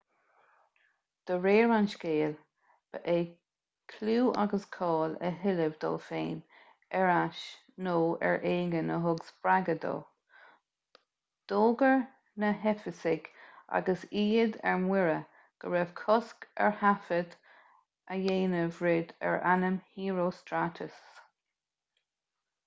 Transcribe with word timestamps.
de 1.29 1.35
réir 1.41 1.71
an 1.73 1.87
scéil 1.89 2.31
ba 2.93 2.99
é 3.11 3.17
clú 3.91 4.15
agus 4.43 4.63
cáil 4.77 5.11
a 5.27 5.29
thuilleamh 5.41 5.75
dó 5.83 5.89
féin 6.05 6.39
ar 7.01 7.11
ais 7.15 7.41
nó 7.87 7.93
ar 8.29 8.47
éigean 8.53 8.89
a 8.95 8.95
thug 9.03 9.21
spreagadh 9.27 9.83
dó 9.83 9.91
d'fhógair 11.51 12.01
na 12.45 12.49
heifeasaigh 12.63 13.29
agus 13.81 14.05
iad 14.23 14.57
ar 14.71 14.79
mire 14.87 15.17
go 15.65 15.75
raibh 15.75 15.91
cosc 16.03 16.47
ar 16.67 16.73
thaifead 16.81 17.35
a 18.15 18.17
dhéanamh 18.25 18.81
riamh 18.87 19.13
ar 19.33 19.37
ainm 19.55 19.77
herostratus 19.99 20.97